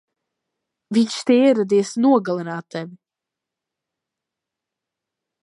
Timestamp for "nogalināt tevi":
2.05-2.97